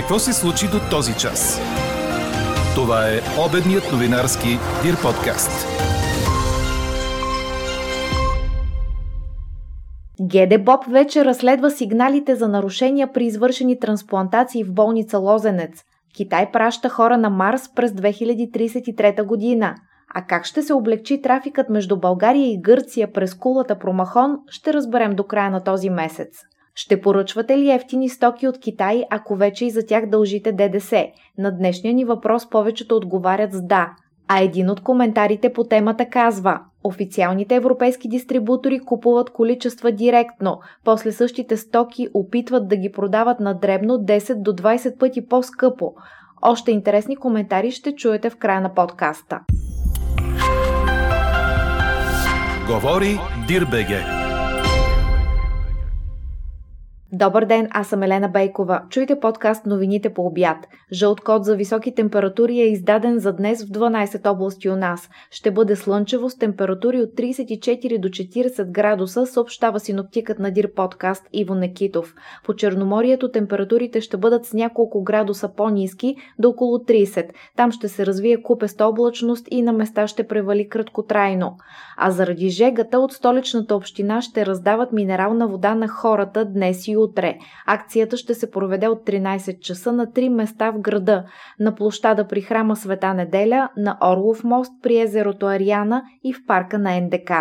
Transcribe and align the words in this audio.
Какво 0.00 0.18
се 0.18 0.32
случи 0.32 0.66
до 0.66 0.78
този 0.90 1.16
час? 1.16 1.60
Това 2.74 3.08
е 3.08 3.20
обедният 3.48 3.92
новинарски 3.92 4.48
Дир 4.82 5.02
подкаст. 5.02 5.66
ГДБОП 10.20 10.84
вече 10.86 11.24
разследва 11.24 11.70
сигналите 11.70 12.34
за 12.34 12.48
нарушения 12.48 13.12
при 13.12 13.24
извършени 13.24 13.78
трансплантации 13.78 14.64
в 14.64 14.72
болница 14.72 15.18
Лозенец. 15.18 15.82
Китай 16.16 16.50
праща 16.52 16.88
хора 16.88 17.18
на 17.18 17.30
Марс 17.30 17.74
през 17.74 17.92
2033 17.92 19.24
година. 19.24 19.74
А 20.14 20.26
как 20.26 20.44
ще 20.44 20.62
се 20.62 20.72
облегчи 20.72 21.22
трафикът 21.22 21.68
между 21.68 22.00
България 22.00 22.52
и 22.52 22.60
Гърция 22.60 23.12
през 23.12 23.34
кулата 23.34 23.78
Промахон, 23.78 24.38
ще 24.48 24.72
разберем 24.72 25.14
до 25.14 25.24
края 25.24 25.50
на 25.50 25.64
този 25.64 25.90
месец. 25.90 26.49
Ще 26.74 27.00
поръчвате 27.00 27.58
ли 27.58 27.70
ефтини 27.70 28.08
стоки 28.08 28.48
от 28.48 28.58
Китай, 28.58 29.04
ако 29.10 29.36
вече 29.36 29.66
и 29.66 29.70
за 29.70 29.86
тях 29.86 30.06
дължите 30.06 30.52
ДДС? 30.52 31.06
На 31.38 31.50
днешния 31.56 31.94
ни 31.94 32.04
въпрос 32.04 32.50
повечето 32.50 32.96
отговарят 32.96 33.52
с 33.52 33.62
да. 33.62 33.90
А 34.28 34.42
един 34.42 34.70
от 34.70 34.80
коментарите 34.80 35.52
по 35.52 35.64
темата 35.64 36.06
казва 36.10 36.60
Официалните 36.84 37.54
европейски 37.54 38.08
дистрибутори 38.08 38.80
купуват 38.80 39.30
количества 39.30 39.92
директно, 39.92 40.60
после 40.84 41.12
същите 41.12 41.56
стоки 41.56 42.08
опитват 42.14 42.68
да 42.68 42.76
ги 42.76 42.92
продават 42.92 43.40
на 43.40 43.54
дребно 43.54 43.94
10 43.94 44.42
до 44.42 44.52
20 44.52 44.98
пъти 44.98 45.28
по-скъпо. 45.28 45.94
Още 46.42 46.70
интересни 46.70 47.16
коментари 47.16 47.70
ще 47.70 47.94
чуете 47.94 48.30
в 48.30 48.36
края 48.36 48.60
на 48.60 48.74
подкаста. 48.74 49.40
Говори 52.66 53.18
Дирбеге. 53.48 54.19
Добър 57.12 57.44
ден, 57.44 57.68
аз 57.70 57.88
съм 57.88 58.02
Елена 58.02 58.28
Бейкова. 58.28 58.82
Чуйте 58.90 59.20
подкаст 59.20 59.66
новините 59.66 60.14
по 60.14 60.26
обяд. 60.26 60.56
Жълт 60.92 61.20
код 61.20 61.44
за 61.44 61.56
високи 61.56 61.94
температури 61.94 62.60
е 62.60 62.70
издаден 62.70 63.18
за 63.18 63.32
днес 63.32 63.64
в 63.64 63.68
12 63.68 64.30
области 64.30 64.70
у 64.70 64.76
нас. 64.76 65.10
Ще 65.30 65.50
бъде 65.50 65.76
слънчево 65.76 66.30
с 66.30 66.38
температури 66.38 67.00
от 67.00 67.10
34 67.10 67.98
до 68.00 68.08
40 68.08 68.70
градуса, 68.70 69.26
съобщава 69.26 69.80
синоптикът 69.80 70.38
на 70.38 70.50
Дир 70.50 70.74
подкаст 70.74 71.26
Иво 71.32 71.54
Некитов. 71.54 72.14
По 72.44 72.54
Черноморието 72.54 73.30
температурите 73.30 74.00
ще 74.00 74.16
бъдат 74.16 74.46
с 74.46 74.52
няколко 74.52 75.02
градуса 75.02 75.48
по-низки 75.56 76.16
до 76.38 76.48
около 76.48 76.78
30. 76.78 77.28
Там 77.56 77.72
ще 77.72 77.88
се 77.88 78.06
развие 78.06 78.42
купеста 78.42 78.86
облачност 78.86 79.48
и 79.50 79.62
на 79.62 79.72
места 79.72 80.06
ще 80.06 80.26
превали 80.26 80.68
краткотрайно. 80.68 81.56
А 81.96 82.10
заради 82.10 82.48
жегата 82.48 82.98
от 82.98 83.12
столичната 83.12 83.76
община 83.76 84.22
ще 84.22 84.46
раздават 84.46 84.92
минерална 84.92 85.48
вода 85.48 85.74
на 85.74 85.88
хората 85.88 86.44
днес 86.44 86.88
и 86.88 86.99
утре. 87.02 87.38
Акцията 87.66 88.16
ще 88.16 88.34
се 88.34 88.50
проведе 88.50 88.88
от 88.88 89.06
13 89.06 89.60
часа 89.60 89.92
на 89.92 90.12
три 90.12 90.28
места 90.28 90.70
в 90.70 90.80
града. 90.80 91.24
На 91.58 91.74
площада 91.74 92.26
при 92.26 92.40
храма 92.40 92.76
Света 92.76 93.14
неделя, 93.14 93.68
на 93.76 93.98
Орлов 94.04 94.44
мост 94.44 94.72
при 94.82 95.00
езерото 95.00 95.46
Ариана 95.46 96.02
и 96.24 96.32
в 96.32 96.46
парка 96.46 96.78
на 96.78 97.00
НДК. 97.00 97.32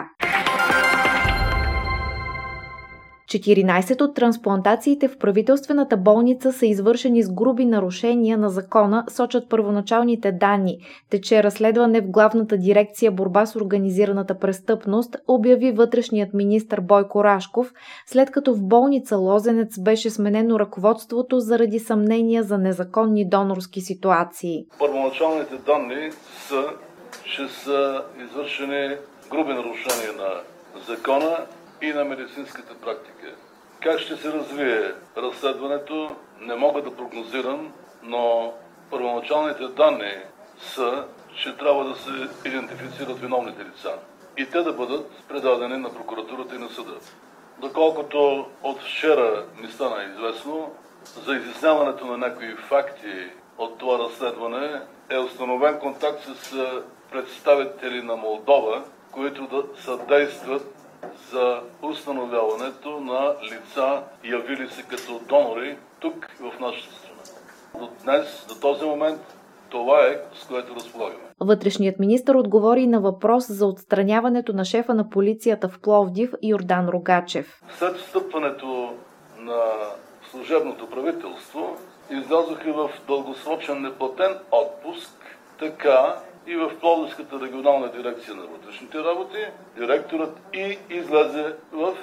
14 3.30 4.02
от 4.02 4.16
трансплантациите 4.16 5.08
в 5.08 5.18
правителствената 5.18 5.98
болница 5.98 6.54
са 6.54 6.66
извършени 6.66 7.24
с 7.24 7.32
груби 7.32 7.66
нарушения 7.66 8.38
на 8.38 8.50
закона, 8.50 9.04
сочат 9.10 9.50
първоначалните 9.50 10.32
данни. 10.32 10.78
Тече 11.10 11.44
разследване 11.44 12.02
в 12.02 12.10
главната 12.10 12.58
дирекция 12.58 13.12
борба 13.12 13.46
с 13.46 13.56
организираната 13.56 14.40
престъпност, 14.40 15.18
обяви 15.28 15.72
вътрешният 15.72 16.34
министр 16.34 16.82
Бойко 16.82 17.24
Рашков, 17.24 17.74
след 18.06 18.32
като 18.32 18.54
в 18.54 18.62
болница 18.62 19.18
Лозенец 19.18 19.80
беше 19.80 20.10
сменено 20.10 20.60
ръководството 20.60 21.40
заради 21.40 21.80
съмнения 21.80 22.44
за 22.44 22.58
незаконни 22.58 23.30
донорски 23.30 23.82
ситуации. 23.82 24.66
Първоначалните 24.80 25.56
данни 25.66 26.12
са, 26.48 26.64
че 27.24 27.48
са 27.48 28.04
извършени 28.24 28.96
груби 29.32 29.54
нарушения 29.54 30.14
на 30.18 30.30
закона 30.88 31.38
и 31.82 31.94
на 31.94 32.06
медицинската 32.06 32.74
практика. 32.74 33.36
Как 33.84 34.00
ще 34.00 34.16
се 34.16 34.34
развие 34.34 34.94
разследването, 35.18 36.16
не 36.40 36.56
мога 36.56 36.82
да 36.82 36.96
прогнозирам, 36.96 37.74
но 38.04 38.54
първоначалните 38.92 39.68
данни 39.68 40.14
са, 40.60 41.06
че 41.36 41.58
трябва 41.58 41.86
да 41.86 41.96
се 41.96 42.12
идентифицират 42.46 43.20
виновните 43.20 43.66
лица 43.66 43.94
и 44.38 44.50
те 44.50 44.62
да 44.62 44.74
бъдат 44.74 45.12
предадени 45.28 45.78
на 45.78 45.94
прокуратурата 45.94 46.56
и 46.56 46.60
на 46.60 46.70
съда. 46.70 46.96
Доколкото 47.58 48.46
от 48.64 48.82
вчера 48.82 49.46
ми 49.62 49.68
стана 49.68 50.04
известно, 50.04 50.72
за 51.26 51.36
изясняването 51.36 52.06
на 52.06 52.18
някои 52.18 52.56
факти 52.56 53.30
от 53.58 53.78
това 53.78 54.00
разследване 54.00 54.82
е 55.10 55.18
установен 55.18 55.80
контакт 55.80 56.24
с 56.24 56.58
представители 57.12 58.02
на 58.02 58.16
Молдова, 58.16 58.84
които 59.12 59.48
да 59.48 59.82
съдействат 59.82 60.76
за 61.32 61.62
установяването 61.82 63.00
на 63.00 63.34
лица, 63.44 64.04
явили 64.24 64.70
се 64.70 64.84
като 64.84 65.20
донори 65.30 65.78
тук 66.00 66.28
в 66.40 66.60
нашата 66.60 66.96
страна. 66.96 67.20
До 67.80 67.90
днес, 68.04 68.46
до 68.48 68.56
този 68.56 68.86
момент, 68.86 69.22
това 69.70 70.06
е 70.06 70.20
с 70.34 70.48
което 70.48 70.76
разполагаме. 70.76 71.24
Вътрешният 71.40 72.00
министр 72.00 72.38
отговори 72.38 72.88
на 72.88 73.02
въпрос 73.02 73.48
за 73.48 73.66
отстраняването 73.66 74.54
на 74.54 74.66
шефа 74.66 74.94
на 74.94 75.10
полицията 75.10 75.70
в 75.70 75.80
Пловдив 75.80 76.34
Йордан 76.44 76.90
Рогачев. 76.90 77.62
След 77.78 77.98
встъпването 77.98 78.94
на 79.40 79.62
служебното 80.32 80.90
правителство 80.90 81.78
излязоха 82.10 82.74
в 82.74 82.90
дългосрочен 83.08 83.82
неплатен 83.82 84.38
отпуск, 84.52 85.38
така 85.60 86.16
и 86.50 86.56
в 86.56 86.80
Пловдивската 86.80 87.40
регионална 87.42 87.92
дирекция 87.92 88.36
на 88.36 88.42
вътрешните 88.42 88.98
работи, 88.98 89.46
директорът 89.78 90.38
и 90.54 90.78
излезе 90.90 91.56
в 91.72 91.98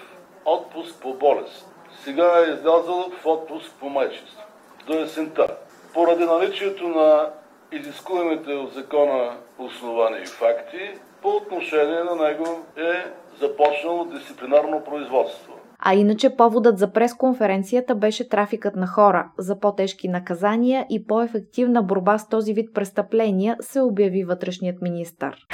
отпуск 0.44 1.00
по 1.00 1.14
болест. 1.14 1.66
Сега 2.04 2.38
е 2.38 2.50
излязъл 2.50 3.10
в 3.10 3.26
отпуск 3.26 3.72
по 3.80 3.88
майчество. 3.88 4.42
До 4.86 4.98
есента. 4.98 5.56
Поради 5.94 6.24
наличието 6.24 6.88
на 6.88 7.30
изискуемите 7.72 8.52
от 8.52 8.72
закона 8.72 9.36
основания 9.58 10.22
и 10.22 10.26
факти, 10.26 10.90
по 11.22 11.28
отношение 11.28 12.04
на 12.04 12.16
него 12.16 12.66
е 12.76 13.04
започнало 13.40 14.04
дисциплинарно 14.04 14.84
производство. 14.84 15.52
А 15.78 15.94
иначе 15.94 16.36
поводът 16.36 16.78
за 16.78 16.92
пресконференцията 16.92 17.94
беше 17.94 18.28
трафикът 18.28 18.76
на 18.76 18.86
хора. 18.86 19.30
За 19.38 19.58
по-тежки 19.58 20.08
наказания 20.08 20.86
и 20.90 21.06
по-ефективна 21.06 21.82
борба 21.82 22.18
с 22.18 22.28
този 22.28 22.54
вид 22.54 22.74
престъпления 22.74 23.56
се 23.60 23.80
обяви 23.80 24.24
вътрешният 24.24 24.82
министър. 24.82 25.46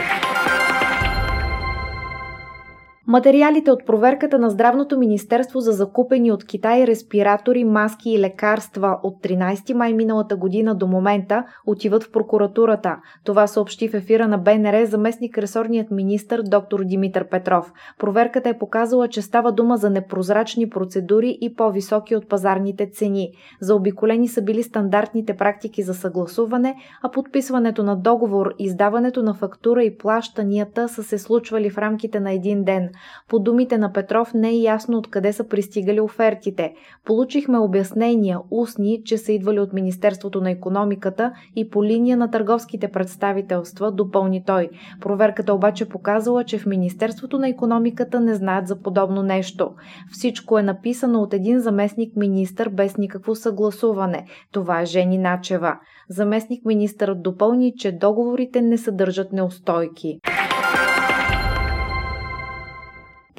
Материалите 3.06 3.70
от 3.70 3.86
проверката 3.86 4.38
на 4.38 4.50
Здравното 4.50 4.98
министерство 4.98 5.60
за 5.60 5.72
закупени 5.72 6.32
от 6.32 6.44
Китай 6.44 6.86
респиратори, 6.86 7.64
маски 7.64 8.10
и 8.10 8.18
лекарства 8.18 8.98
от 9.02 9.22
13 9.22 9.74
май 9.74 9.92
миналата 9.92 10.36
година 10.36 10.74
до 10.74 10.86
момента 10.86 11.44
отиват 11.66 12.04
в 12.04 12.12
прокуратурата. 12.12 12.96
Това 13.24 13.46
съобщи 13.46 13.88
в 13.88 13.94
ефира 13.94 14.28
на 14.28 14.38
БНР 14.38 14.84
заместник 14.84 15.38
ресорният 15.38 15.90
министр 15.90 16.42
доктор 16.42 16.84
Димитър 16.84 17.28
Петров. 17.28 17.72
Проверката 17.98 18.48
е 18.48 18.58
показала, 18.58 19.08
че 19.08 19.22
става 19.22 19.52
дума 19.52 19.76
за 19.76 19.90
непрозрачни 19.90 20.70
процедури 20.70 21.38
и 21.40 21.54
по-високи 21.54 22.16
от 22.16 22.28
пазарните 22.28 22.90
цени. 22.92 23.28
Заобиколени 23.60 24.28
са 24.28 24.42
били 24.42 24.62
стандартните 24.62 25.36
практики 25.36 25.82
за 25.82 25.94
съгласуване, 25.94 26.74
а 27.02 27.10
подписването 27.10 27.82
на 27.82 27.96
договор, 27.96 28.54
издаването 28.58 29.22
на 29.22 29.34
фактура 29.34 29.84
и 29.84 29.98
плащанията 29.98 30.88
са 30.88 31.02
се 31.02 31.18
случвали 31.18 31.70
в 31.70 31.78
рамките 31.78 32.20
на 32.20 32.32
един 32.32 32.64
ден. 32.64 32.91
По 33.28 33.38
думите 33.38 33.78
на 33.78 33.92
Петров 33.92 34.34
не 34.34 34.48
е 34.48 34.60
ясно 34.60 34.98
откъде 34.98 35.32
са 35.32 35.48
пристигали 35.48 36.00
офертите. 36.00 36.74
Получихме 37.04 37.58
обяснения, 37.58 38.38
устни, 38.50 39.02
че 39.04 39.18
са 39.18 39.32
идвали 39.32 39.60
от 39.60 39.72
Министерството 39.72 40.40
на 40.40 40.50
економиката 40.50 41.32
и 41.56 41.70
по 41.70 41.84
линия 41.84 42.16
на 42.16 42.30
търговските 42.30 42.88
представителства, 42.88 43.92
допълни 43.92 44.44
той. 44.44 44.68
Проверката 45.00 45.54
обаче 45.54 45.88
показала, 45.88 46.44
че 46.44 46.58
в 46.58 46.66
Министерството 46.66 47.38
на 47.38 47.48
економиката 47.48 48.20
не 48.20 48.34
знаят 48.34 48.66
за 48.66 48.80
подобно 48.80 49.22
нещо. 49.22 49.70
Всичко 50.12 50.58
е 50.58 50.62
написано 50.62 51.20
от 51.20 51.34
един 51.34 51.60
заместник 51.60 52.16
министър 52.16 52.68
без 52.68 52.96
никакво 52.96 53.34
съгласуване. 53.34 54.24
Това 54.52 54.80
е 54.80 54.86
Жени 54.86 55.18
Начева. 55.18 55.78
Заместник 56.08 56.64
министърът 56.64 57.22
допълни, 57.22 57.72
че 57.76 57.92
договорите 57.92 58.62
не 58.62 58.78
съдържат 58.78 59.32
неустойки. 59.32 60.18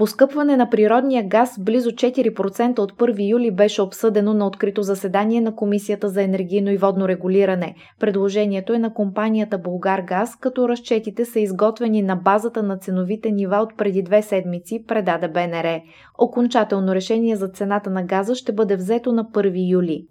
Поскъпване 0.04 0.58
на 0.58 0.70
природния 0.70 1.24
газ 1.28 1.56
близо 1.60 1.90
4% 1.90 2.80
от 2.80 2.94
1 2.94 3.30
юли 3.30 3.52
беше 3.52 3.82
обсъдено 3.82 4.34
на 4.34 4.48
открито 4.48 4.84
заседание 4.84 5.42
на 5.42 5.56
Комисията 5.56 6.10
за 6.10 6.24
енергийно 6.24 6.72
и 6.72 6.78
водно 6.78 7.08
регулиране. 7.08 7.76
Предложението 8.00 8.74
е 8.74 8.80
на 8.80 8.94
компанията 8.94 9.58
Булгар 9.58 10.02
Газ, 10.02 10.36
като 10.40 10.70
разчетите 10.70 11.26
са 11.26 11.40
изготвени 11.40 12.02
на 12.02 12.16
базата 12.16 12.64
на 12.64 12.78
ценовите 12.78 13.32
нива 13.32 13.58
от 13.58 13.78
преди 13.78 14.04
две 14.04 14.22
седмици, 14.22 14.84
предаде 14.88 15.28
БНР. 15.28 15.80
Окончателно 16.18 16.96
решение 16.96 17.36
за 17.36 17.48
цената 17.48 17.90
на 17.90 18.04
газа 18.04 18.36
ще 18.36 18.54
бъде 18.54 18.76
взето 18.76 19.12
на 19.12 19.26
1 19.26 19.72
юли. 19.72 20.08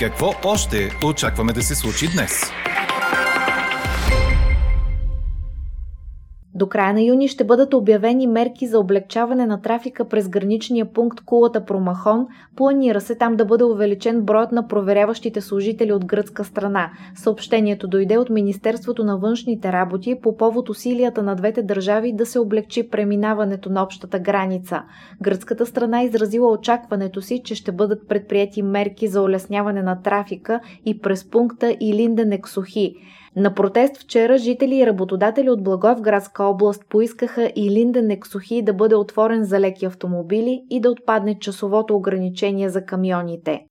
Какво 0.00 0.30
още 0.44 0.90
очакваме 1.06 1.52
да 1.52 1.62
се 1.62 1.74
случи 1.74 2.06
днес? 2.14 2.42
До 6.58 6.66
края 6.66 6.94
на 6.94 7.02
юни 7.02 7.28
ще 7.28 7.44
бъдат 7.44 7.74
обявени 7.74 8.26
мерки 8.26 8.66
за 8.66 8.78
облегчаване 8.78 9.46
на 9.46 9.62
трафика 9.62 10.04
през 10.04 10.28
граничния 10.28 10.92
пункт 10.92 11.20
Кулата 11.20 11.64
Промахон. 11.64 12.26
Планира 12.56 13.00
се 13.00 13.14
там 13.14 13.36
да 13.36 13.44
бъде 13.44 13.64
увеличен 13.64 14.22
броят 14.22 14.52
на 14.52 14.68
проверяващите 14.68 15.40
служители 15.40 15.92
от 15.92 16.04
гръцка 16.04 16.44
страна. 16.44 16.90
Съобщението 17.14 17.88
дойде 17.88 18.18
от 18.18 18.30
Министерството 18.30 19.04
на 19.04 19.18
външните 19.18 19.72
работи 19.72 20.16
по 20.22 20.36
повод 20.36 20.68
усилията 20.68 21.22
на 21.22 21.34
двете 21.34 21.62
държави 21.62 22.12
да 22.12 22.26
се 22.26 22.38
облегчи 22.38 22.90
преминаването 22.90 23.70
на 23.70 23.82
общата 23.82 24.18
граница. 24.18 24.82
Гръцката 25.22 25.66
страна 25.66 26.02
изразила 26.02 26.52
очакването 26.52 27.22
си, 27.22 27.42
че 27.44 27.54
ще 27.54 27.72
бъдат 27.72 28.08
предприяти 28.08 28.62
мерки 28.62 29.08
за 29.08 29.22
улесняване 29.22 29.82
на 29.82 30.02
трафика 30.02 30.60
и 30.86 30.98
през 30.98 31.30
пункта 31.30 31.76
Илинден 31.80 32.32
Ексохи. 32.32 32.94
На 33.38 33.54
протест 33.54 33.96
вчера 33.96 34.38
жители 34.38 34.76
и 34.76 34.86
работодатели 34.86 35.50
от 35.50 35.64
Благоевградска 35.64 36.44
област 36.44 36.84
поискаха 36.88 37.52
и 37.56 37.70
Линден 37.70 38.10
Ексохи 38.10 38.62
да 38.62 38.72
бъде 38.72 38.94
отворен 38.94 39.44
за 39.44 39.60
леки 39.60 39.84
автомобили 39.84 40.62
и 40.70 40.80
да 40.80 40.90
отпадне 40.90 41.38
часовото 41.38 41.96
ограничение 41.96 42.68
за 42.68 42.84
камионите. 42.84 43.66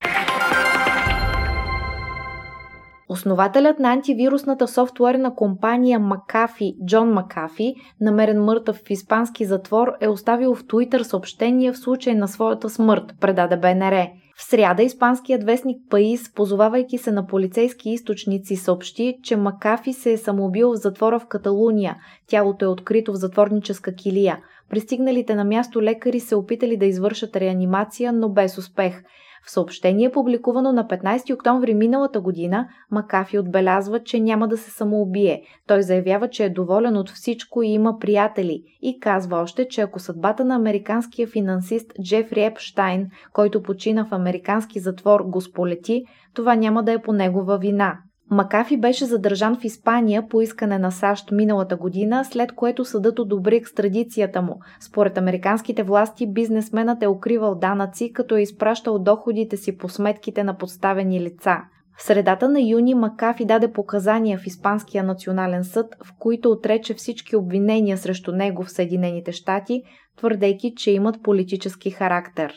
Основателят 3.09 3.79
на 3.79 3.93
антивирусната 3.93 4.67
софтуерна 4.67 5.35
компания 5.35 5.99
Макафи, 5.99 6.75
Джон 6.85 7.13
Макафи, 7.13 7.75
намерен 8.01 8.43
мъртъв 8.43 8.75
в 8.75 8.89
испански 8.89 9.45
затвор, 9.45 9.87
е 10.01 10.07
оставил 10.07 10.55
в 10.55 10.67
Туитър 10.67 11.01
съобщение 11.01 11.71
в 11.71 11.77
случай 11.77 12.15
на 12.15 12.27
своята 12.27 12.69
смърт, 12.69 13.13
предаде 13.21 13.57
БНР. 13.57 14.07
В 14.39 14.43
сряда 14.43 14.83
испанският 14.83 15.43
вестник 15.43 15.81
Паис, 15.89 16.33
позовавайки 16.33 16.97
се 16.97 17.11
на 17.11 17.27
полицейски 17.27 17.89
източници, 17.89 18.55
съобщи, 18.55 19.17
че 19.23 19.35
Макафи 19.35 19.93
се 19.93 20.11
е 20.11 20.17
самоубил 20.17 20.71
в 20.71 20.75
затвора 20.75 21.19
в 21.19 21.27
Каталуния. 21.27 21.97
Тялото 22.27 22.65
е 22.65 22.67
открито 22.67 23.11
в 23.11 23.15
затворническа 23.15 23.95
килия. 23.95 24.39
Пристигналите 24.69 25.35
на 25.35 25.43
място 25.43 25.81
лекари 25.81 26.19
се 26.19 26.35
опитали 26.35 26.77
да 26.77 26.85
извършат 26.85 27.35
реанимация, 27.35 28.13
но 28.13 28.29
без 28.29 28.57
успех. 28.57 29.03
В 29.47 29.51
съобщение, 29.51 30.11
публикувано 30.11 30.71
на 30.71 30.87
15 30.87 31.33
октомври 31.33 31.73
миналата 31.73 32.21
година, 32.21 32.67
Макафи 32.91 33.39
отбелязва, 33.39 34.03
че 34.03 34.19
няма 34.19 34.47
да 34.47 34.57
се 34.57 34.71
самоубие. 34.71 35.41
Той 35.67 35.81
заявява, 35.81 36.29
че 36.29 36.45
е 36.45 36.49
доволен 36.49 36.97
от 36.97 37.09
всичко 37.09 37.63
и 37.63 37.67
има 37.67 37.99
приятели 37.99 38.63
и 38.81 38.99
казва 38.99 39.37
още, 39.37 39.67
че 39.67 39.81
ако 39.81 39.99
съдбата 39.99 40.45
на 40.45 40.55
американския 40.55 41.27
финансист 41.27 41.91
Джефри 42.03 42.43
Епштайн, 42.43 43.09
който 43.33 43.63
почина 43.63 44.05
в 44.05 44.13
американски 44.13 44.79
затвор, 44.79 45.21
го 45.21 45.41
сполети, 45.41 46.03
това 46.33 46.55
няма 46.55 46.83
да 46.83 46.91
е 46.91 47.01
по 47.01 47.13
негова 47.13 47.57
вина. 47.57 47.97
Макафи 48.31 48.77
беше 48.77 49.05
задържан 49.05 49.55
в 49.55 49.63
Испания 49.63 50.27
по 50.29 50.41
искане 50.41 50.79
на 50.79 50.91
САЩ 50.91 51.31
миналата 51.31 51.75
година, 51.75 52.25
след 52.25 52.51
което 52.51 52.85
съдът 52.85 53.19
одобри 53.19 53.55
екстрадицията 53.55 54.41
му. 54.41 54.59
Според 54.79 55.17
американските 55.17 55.83
власти, 55.83 56.33
бизнесменът 56.33 57.03
е 57.03 57.07
укривал 57.07 57.55
данъци, 57.55 58.13
като 58.13 58.35
е 58.35 58.41
изпращал 58.41 58.99
доходите 58.99 59.57
си 59.57 59.77
по 59.77 59.89
сметките 59.89 60.43
на 60.43 60.57
подставени 60.57 61.21
лица. 61.21 61.57
В 61.97 62.03
средата 62.03 62.49
на 62.49 62.61
юни 62.61 62.95
Макафи 62.95 63.45
даде 63.45 63.71
показания 63.71 64.37
в 64.37 64.47
Испанския 64.47 65.03
национален 65.03 65.63
съд, 65.63 65.85
в 66.03 66.13
които 66.19 66.51
отрече 66.51 66.93
всички 66.93 67.35
обвинения 67.35 67.97
срещу 67.97 68.31
него 68.31 68.63
в 68.63 68.71
Съединените 68.71 69.31
щати, 69.31 69.81
твърдейки, 70.17 70.73
че 70.75 70.91
имат 70.91 71.23
политически 71.23 71.91
характер. 71.91 72.53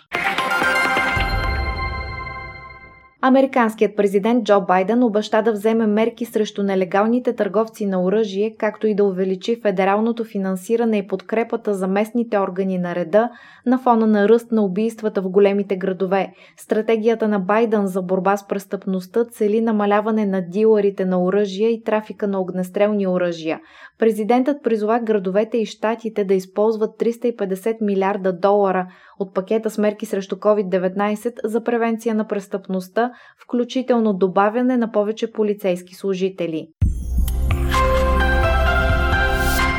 Американският 3.23 3.97
президент 3.97 4.45
Джо 4.45 4.61
Байден 4.61 5.03
обеща 5.03 5.43
да 5.43 5.53
вземе 5.53 5.87
мерки 5.87 6.25
срещу 6.25 6.63
нелегалните 6.63 7.33
търговци 7.33 7.87
на 7.87 8.03
оръжие, 8.03 8.55
както 8.59 8.87
и 8.87 8.95
да 8.95 9.05
увеличи 9.05 9.61
федералното 9.63 10.25
финансиране 10.25 10.99
и 10.99 11.07
подкрепата 11.07 11.75
за 11.75 11.87
местните 11.87 12.39
органи 12.39 12.79
на 12.79 12.95
реда 12.95 13.31
на 13.67 13.79
фона 13.79 14.07
на 14.07 14.29
ръст 14.29 14.53
на 14.53 14.63
убийствата 14.63 15.23
в 15.23 15.31
големите 15.31 15.77
градове. 15.77 16.33
Стратегията 16.57 17.29
на 17.29 17.39
Байден 17.39 17.87
за 17.87 18.03
борба 18.03 18.37
с 18.37 18.49
престъпността 18.49 19.25
цели 19.25 19.61
намаляване 19.61 20.27
на 20.27 20.43
дилърите 20.43 21.05
на 21.05 21.25
оръжия 21.25 21.71
и 21.71 21.83
трафика 21.83 22.29
на 22.29 22.41
огнестрелни 22.41 23.07
оръжия. 23.07 23.61
Президентът 23.99 24.63
призова 24.63 25.01
градовете 25.01 25.59
и 25.59 25.67
щатите 25.67 26.25
да 26.25 26.35
използват 26.35 26.91
350 26.91 27.77
милиарда 27.81 28.33
долара 28.33 28.87
от 29.19 29.35
пакета 29.35 29.71
с 29.71 29.79
мерки 29.79 30.07
срещу 30.07 30.37
COVID-19 30.37 31.33
за 31.45 31.65
превенция 31.65 32.15
на 32.15 32.27
престъпността, 32.27 33.10
включително 33.39 34.13
добавяне 34.13 34.77
на 34.77 34.93
повече 34.93 35.33
полицейски 35.33 35.95
служители. 35.95 36.69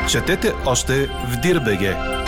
Четете 0.08 0.52
още 0.66 1.06
в 1.06 1.40
Дирбеге! 1.42 2.21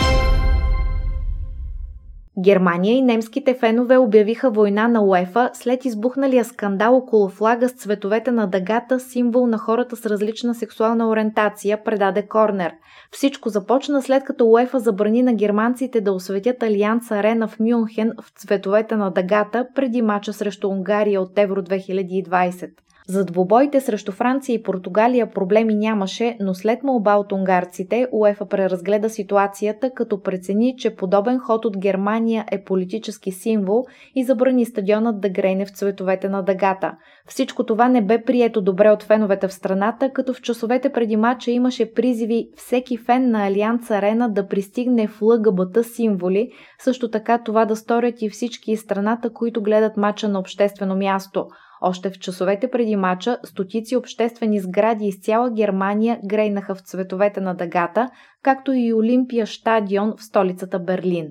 Германия 2.39 2.97
и 2.97 3.01
немските 3.01 3.53
фенове 3.53 3.97
обявиха 3.97 4.51
война 4.51 4.87
на 4.87 5.03
УЕФА 5.03 5.49
след 5.53 5.85
избухналия 5.85 6.45
скандал 6.45 6.97
около 6.97 7.29
флага 7.29 7.69
с 7.69 7.73
цветовете 7.73 8.31
на 8.31 8.47
дъгата, 8.47 8.99
символ 8.99 9.47
на 9.47 9.57
хората 9.57 9.95
с 9.95 10.05
различна 10.05 10.55
сексуална 10.55 11.09
ориентация, 11.09 11.83
предаде 11.83 12.27
Корнер. 12.27 12.71
Всичко 13.11 13.49
започна 13.49 14.01
след 14.01 14.23
като 14.23 14.45
УЕФА 14.45 14.79
забрани 14.79 15.23
на 15.23 15.33
германците 15.33 16.01
да 16.01 16.11
осветят 16.11 16.63
Алианс 16.63 17.11
Арена 17.11 17.47
в 17.47 17.59
Мюнхен 17.59 18.11
в 18.21 18.31
цветовете 18.39 18.95
на 18.95 19.11
дъгата 19.11 19.67
преди 19.75 20.01
мача 20.01 20.33
срещу 20.33 20.67
Унгария 20.67 21.21
от 21.21 21.39
Евро 21.39 21.61
2020. 21.61 22.69
За 23.07 23.25
двобоите 23.25 23.81
срещу 23.81 24.11
Франция 24.11 24.53
и 24.53 24.63
Португалия 24.63 25.31
проблеми 25.31 25.75
нямаше, 25.75 26.37
но 26.39 26.53
след 26.53 26.83
молба 26.83 27.15
от 27.15 27.31
унгарците, 27.31 28.07
УЕФА 28.11 28.45
преразгледа 28.45 29.09
ситуацията, 29.09 29.91
като 29.95 30.21
прецени, 30.21 30.75
че 30.77 30.95
подобен 30.95 31.39
ход 31.39 31.65
от 31.65 31.77
Германия 31.77 32.45
е 32.51 32.63
политически 32.63 33.31
символ 33.31 33.85
и 34.15 34.23
забрани 34.23 34.65
стадионът 34.65 35.21
да 35.21 35.29
грейне 35.29 35.65
в 35.65 35.69
цветовете 35.69 36.29
на 36.29 36.43
дъгата. 36.43 36.91
Всичко 37.27 37.63
това 37.63 37.87
не 37.87 38.05
бе 38.05 38.23
прието 38.23 38.61
добре 38.61 38.89
от 38.89 39.03
феновете 39.03 39.47
в 39.47 39.53
страната, 39.53 40.09
като 40.13 40.33
в 40.33 40.41
часовете 40.41 40.89
преди 40.91 41.15
мача 41.15 41.51
имаше 41.51 41.93
призиви 41.93 42.49
всеки 42.55 42.97
фен 42.97 43.31
на 43.31 43.47
Алианс 43.47 43.91
Арена 43.91 44.29
да 44.29 44.47
пристигне 44.47 45.07
в 45.07 45.21
ЛГБТ 45.21 45.85
символи, 45.85 46.49
също 46.79 47.11
така 47.11 47.43
това 47.43 47.65
да 47.65 47.75
сторят 47.75 48.21
и 48.21 48.29
всички 48.29 48.71
из 48.71 48.81
страната, 48.81 49.29
които 49.33 49.63
гледат 49.63 49.97
мача 49.97 50.29
на 50.29 50.39
обществено 50.39 50.95
място– 50.95 51.47
още 51.85 52.09
в 52.09 52.19
часовете 52.19 52.71
преди 52.71 52.95
мача 52.95 53.37
стотици 53.43 53.95
обществени 53.95 54.59
сгради 54.59 55.05
из 55.05 55.19
цяла 55.19 55.51
Германия 55.51 56.19
грейнаха 56.23 56.75
в 56.75 56.81
цветовете 56.81 57.41
на 57.41 57.53
дъгата, 57.53 58.09
както 58.41 58.71
и 58.71 58.93
Олимпия 58.93 59.47
стадион 59.47 60.13
в 60.17 60.23
столицата 60.23 60.79
Берлин. 60.79 61.27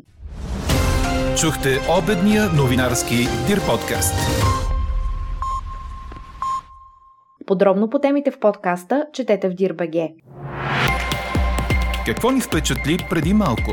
Чухте 1.40 1.78
обедния 1.99 2.42
новинарски 2.56 3.16
Дир 3.46 3.61
подкаст. 3.66 4.14
Подробно 7.46 7.90
по 7.90 7.99
темите 7.99 8.30
в 8.30 8.40
подкаста 8.40 9.06
четете 9.12 9.49
в 9.49 9.54
Дирбеге. 9.54 10.08
Какво 12.06 12.30
ни 12.30 12.40
впечатли 12.40 12.99
преди 13.11 13.34
малко? 13.34 13.73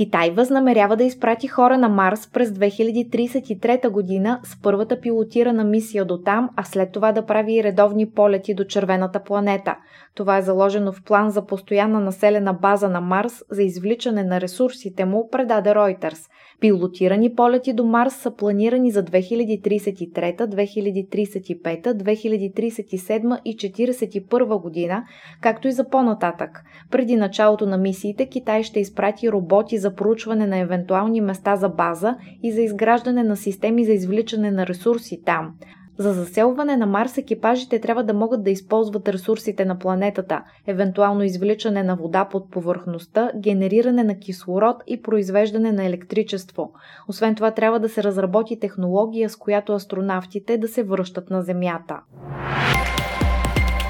Китай 0.00 0.30
възнамерява 0.30 0.96
да 0.96 1.04
изпрати 1.04 1.48
хора 1.48 1.78
на 1.78 1.88
Марс 1.88 2.30
през 2.32 2.50
2033 2.50 3.90
година 3.90 4.40
с 4.44 4.62
първата 4.62 5.00
пилотирана 5.00 5.64
мисия 5.64 6.04
до 6.04 6.18
там, 6.18 6.50
а 6.56 6.64
след 6.64 6.92
това 6.92 7.12
да 7.12 7.26
прави 7.26 7.54
и 7.54 7.64
редовни 7.64 8.10
полети 8.10 8.54
до 8.54 8.64
червената 8.64 9.22
планета. 9.22 9.76
Това 10.14 10.38
е 10.38 10.42
заложено 10.42 10.92
в 10.92 11.02
план 11.04 11.30
за 11.30 11.46
постоянна 11.46 12.00
населена 12.00 12.54
база 12.54 12.88
на 12.88 13.00
Марс 13.00 13.42
за 13.50 13.62
извличане 13.62 14.24
на 14.24 14.40
ресурсите 14.40 15.04
му, 15.04 15.28
предаде 15.32 15.70
Reuters. 15.70 16.30
Пилотирани 16.60 17.34
полети 17.34 17.72
до 17.72 17.84
Марс 17.84 18.14
са 18.14 18.36
планирани 18.36 18.90
за 18.90 19.04
2033, 19.04 20.36
2035, 20.36 21.82
2037 21.94 23.40
и 23.44 23.56
2041 23.56 24.62
година, 24.62 25.04
както 25.40 25.68
и 25.68 25.72
за 25.72 25.88
по-нататък. 25.88 26.62
Преди 26.90 27.16
началото 27.16 27.66
на 27.66 27.78
мисиите 27.78 28.26
Китай 28.26 28.62
ще 28.62 28.80
изпрати 28.80 29.32
роботи 29.32 29.78
за 29.78 29.94
проучване 29.94 30.46
на 30.46 30.58
евентуални 30.58 31.20
места 31.20 31.56
за 31.56 31.68
база 31.68 32.16
и 32.42 32.52
за 32.52 32.62
изграждане 32.62 33.22
на 33.22 33.36
системи 33.36 33.84
за 33.84 33.92
извличане 33.92 34.50
на 34.50 34.66
ресурси 34.66 35.22
там. 35.24 35.54
За 36.00 36.12
заселване 36.12 36.76
на 36.76 36.86
Марс 36.86 37.18
екипажите 37.18 37.80
трябва 37.80 38.04
да 38.04 38.14
могат 38.14 38.44
да 38.44 38.50
използват 38.50 39.08
ресурсите 39.08 39.64
на 39.64 39.78
планетата, 39.78 40.42
евентуално 40.66 41.22
извличане 41.22 41.82
на 41.82 41.96
вода 41.96 42.24
под 42.24 42.50
повърхността, 42.50 43.30
генериране 43.36 44.04
на 44.04 44.18
кислород 44.18 44.76
и 44.86 45.02
произвеждане 45.02 45.72
на 45.72 45.84
електричество. 45.84 46.72
Освен 47.08 47.34
това 47.34 47.50
трябва 47.50 47.80
да 47.80 47.88
се 47.88 48.02
разработи 48.02 48.60
технология, 48.60 49.30
с 49.30 49.36
която 49.36 49.72
астронавтите 49.72 50.58
да 50.58 50.68
се 50.68 50.82
връщат 50.82 51.30
на 51.30 51.42
Земята. 51.42 52.00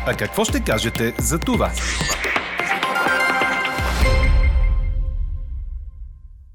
А 0.07 0.17
какво 0.19 0.45
ще 0.45 0.65
кажете 0.65 1.15
за 1.19 1.39
това? 1.39 1.71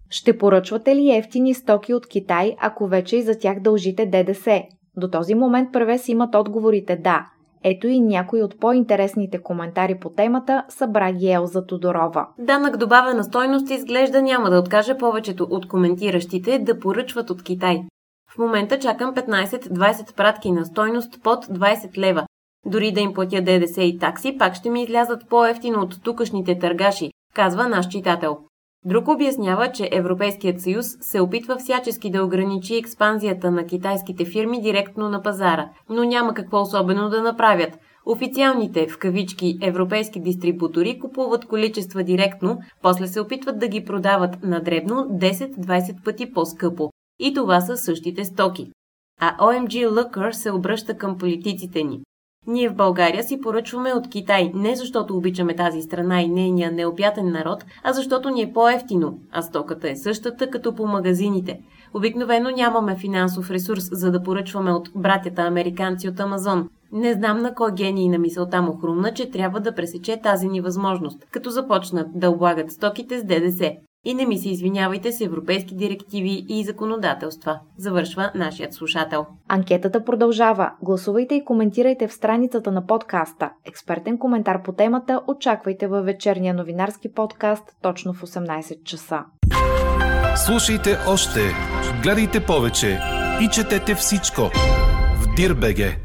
Ще 0.10 0.38
поръчвате 0.38 0.96
ли 0.96 1.12
ефтини 1.12 1.54
стоки 1.54 1.94
от 1.94 2.08
Китай, 2.08 2.56
ако 2.60 2.88
вече 2.88 3.18
и 3.18 3.22
за 3.22 3.40
тях 3.40 3.60
дължите 3.60 4.06
ДДС? 4.06 4.64
До 4.98 5.08
този 5.08 5.36
момент 5.36 5.74
превес 5.74 6.08
имат 6.08 6.36
отговорите 6.36 6.96
да. 6.96 7.28
Ето 7.64 7.88
и 7.88 8.00
някои 8.00 8.44
от 8.44 8.60
по-интересните 8.60 9.38
коментари 9.38 10.00
по 10.00 10.10
темата 10.10 10.64
събра 10.70 11.12
ги 11.12 11.32
Елза 11.32 11.66
Тодорова. 11.66 12.28
Данък 12.40 12.78
добавена 12.78 13.24
стойност 13.24 13.70
изглежда 13.70 14.22
няма 14.22 14.50
да 14.50 14.60
откаже 14.60 14.98
повечето 14.98 15.48
от 15.50 15.68
коментиращите 15.68 16.60
да 16.60 16.80
поръчват 16.80 17.30
от 17.30 17.44
Китай. 17.44 17.84
В 18.36 18.38
момента 18.38 18.80
чакам 18.80 19.16
15-20 19.16 20.16
пратки 20.16 20.52
на 20.52 20.66
стойност 20.66 21.24
под 21.24 21.46
20 21.46 21.98
лева. 21.98 22.26
Дори 22.66 22.92
да 22.92 23.02
им 23.02 23.14
платя 23.14 23.42
ДДС 23.42 23.82
и 23.82 24.00
такси, 24.00 24.38
пак 24.38 24.56
ще 24.56 24.70
ми 24.70 24.84
излязат 24.84 25.30
по-ефтино 25.30 25.82
от 25.82 26.04
тукашните 26.04 26.60
търгаши, 26.60 27.12
казва 27.34 27.68
наш 27.68 27.88
читател. 27.88 28.38
Друг 28.86 29.08
обяснява, 29.08 29.72
че 29.72 29.90
Европейският 29.92 30.62
съюз 30.62 30.86
се 31.02 31.22
опитва 31.22 31.58
всячески 31.58 32.12
да 32.12 32.24
ограничи 32.24 32.76
експанзията 32.76 33.52
на 33.52 33.66
китайските 33.66 34.26
фирми 34.26 34.62
директно 34.62 35.10
на 35.10 35.22
пазара, 35.22 35.70
но 35.90 36.04
няма 36.04 36.34
какво 36.34 36.62
особено 36.62 37.10
да 37.10 37.22
направят. 37.22 37.78
Официалните, 38.06 38.88
в 38.88 38.98
кавички, 38.98 39.58
европейски 39.62 40.20
дистрибутори 40.20 41.00
купуват 41.00 41.46
количества 41.46 42.04
директно, 42.04 42.58
после 42.82 43.08
се 43.08 43.22
опитват 43.22 43.60
да 43.60 43.68
ги 43.68 43.86
продават 43.86 44.44
на 44.44 44.62
дребно 44.62 44.96
10-20 44.96 46.04
пъти 46.04 46.34
по-скъпо. 46.34 46.90
И 47.20 47.34
това 47.34 47.62
са 47.62 47.78
същите 47.78 48.26
стоки. 48.26 48.72
А 49.22 49.38
OMG 49.38 49.88
Looker 49.90 50.32
се 50.32 50.52
обръща 50.52 50.98
към 50.98 51.18
политиците 51.18 51.84
ни. 51.84 52.02
Ние 52.48 52.70
в 52.70 52.76
България 52.76 53.24
си 53.24 53.42
поръчваме 53.42 53.94
от 53.94 54.10
Китай 54.10 54.52
не 54.56 54.76
защото 54.76 55.18
обичаме 55.18 55.56
тази 55.56 55.82
страна 55.82 56.22
и 56.22 56.28
нейния 56.28 56.72
неопятен 56.72 57.32
народ, 57.32 57.66
а 57.84 57.94
защото 57.94 58.30
ни 58.30 58.42
е 58.42 58.54
по-ефтино, 58.54 59.20
а 59.32 59.42
стоката 59.42 59.90
е 59.90 59.96
същата 59.96 60.50
като 60.50 60.76
по 60.76 60.88
магазините. 60.88 61.60
Обикновено 61.94 62.50
нямаме 62.50 62.96
финансов 62.96 63.52
ресурс, 63.52 63.90
за 63.92 64.12
да 64.12 64.24
поръчваме 64.24 64.72
от 64.72 64.90
братята 64.96 65.42
американци 65.42 66.10
от 66.10 66.20
Амазон. 66.20 66.70
Не 66.92 67.14
знам 67.14 67.38
на 67.38 67.54
кой 67.54 67.72
гений 67.74 68.10
на 68.10 68.18
мисълта 68.18 68.62
му 68.62 68.78
хрумна, 68.78 69.14
че 69.14 69.32
трябва 69.32 69.60
да 69.60 69.76
пресече 69.76 70.22
тази 70.24 70.48
ни 70.48 70.62
възможност, 70.62 71.26
като 71.32 71.50
започнат 71.50 72.08
да 72.16 72.30
облагат 72.30 72.72
стоките 72.72 73.20
с 73.20 73.24
ДДС. 73.24 73.72
И 74.06 74.14
не 74.14 74.26
ми 74.26 74.38
се 74.38 74.50
извинявайте 74.50 75.12
с 75.12 75.22
европейски 75.22 75.76
директиви 75.76 76.46
и 76.50 76.64
законодателства, 76.64 77.60
завършва 77.78 78.32
нашият 78.36 78.74
слушател. 78.74 79.26
Анкетата 79.48 80.06
продължава. 80.06 80.72
Гласувайте 80.82 81.36
и 81.36 81.46
коментирайте 81.46 82.08
в 82.08 82.14
страницата 82.14 82.72
на 82.72 82.86
подкаста. 82.88 83.50
Експертен 83.66 84.18
коментар 84.18 84.64
по 84.64 84.72
темата 84.72 85.22
очаквайте 85.28 85.88
във 85.88 86.06
вечерния 86.06 86.54
новинарски 86.54 87.12
подкаст 87.14 87.64
точно 87.82 88.14
в 88.14 88.22
18 88.22 88.84
часа. 88.84 89.20
Слушайте 90.46 90.98
още, 91.08 91.40
гледайте 92.04 92.46
повече 92.46 93.00
и 93.42 93.50
четете 93.50 93.96
всичко 93.96 94.42
в 95.16 95.36
Дирбеге. 95.36 96.05